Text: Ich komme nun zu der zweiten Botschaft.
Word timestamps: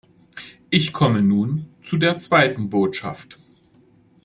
Ich 0.71 0.93
komme 0.93 1.21
nun 1.21 1.67
zu 1.83 1.97
der 1.99 2.17
zweiten 2.17 2.71
Botschaft. 2.71 3.37